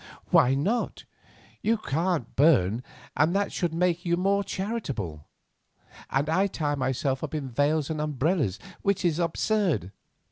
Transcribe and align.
"Why 0.31 0.55
not? 0.55 1.05
You 1.61 1.77
can't 1.77 2.35
burn, 2.35 2.81
and 3.15 3.35
that 3.35 3.51
should 3.53 3.71
make 3.71 4.03
you 4.03 4.17
more 4.17 4.43
charitable. 4.43 5.27
And 6.09 6.27
I 6.27 6.47
tie 6.47 6.73
myself 6.73 7.23
up 7.23 7.35
in 7.35 7.47
veils 7.51 7.91
and 7.91 8.01
umbrellas, 8.01 8.57
which 8.81 9.05
is 9.05 9.19
absurd. 9.19 9.91